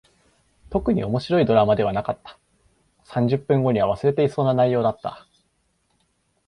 [0.71, 2.39] 特に面白いドラマではなかった。
[3.03, 5.27] 三十分後には忘れていそうな内容だった。